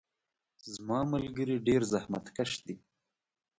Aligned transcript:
زما 0.73 0.99
ملګري 1.13 1.55
ډیر 1.67 1.81
زحمت 1.93 2.25
کش 2.35 2.51
دي. 2.65 2.75